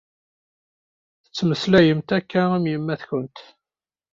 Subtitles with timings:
[1.23, 3.37] Tettmeslayemt akka am yemma-tkent.